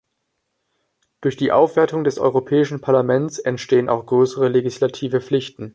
[1.21, 5.69] Durch die Aufwertung des Europäischen Parlaments entstehen auch größere legislative Pflichten.